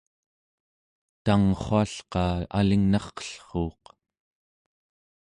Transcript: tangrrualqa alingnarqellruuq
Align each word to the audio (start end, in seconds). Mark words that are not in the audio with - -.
tangrrualqa 1.23 2.25
alingnarqellruuq 2.59 3.83